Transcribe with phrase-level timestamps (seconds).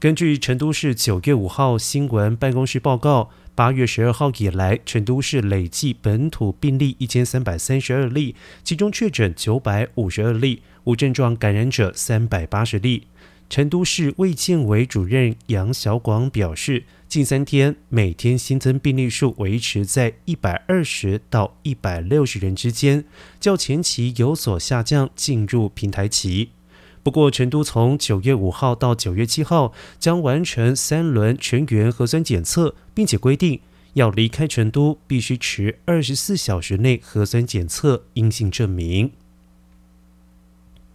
[0.00, 8.34] 根据成都市九月五号新闻办公室报告，八月十二号以来，成都市累计本土病例一千三百三十二例，
[8.64, 13.08] 其中确诊九百五十二例，无症状感染者三百八十例。
[13.50, 23.04] 成都市卫健委主任杨小广表示，近三天每天新增病例数维持在一百二十到一百六十人之间，
[23.38, 26.52] 较前期有所下降，进入平台期。
[27.02, 33.60] 不过，成都从九月五号到九月七号将完成三轮全员核酸检测，并且规定
[33.94, 39.12] 要离开成都必须持二十四小时内核酸检测阴性证明。